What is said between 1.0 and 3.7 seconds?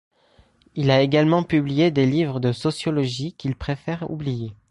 également publié des livres de sociologie qu'il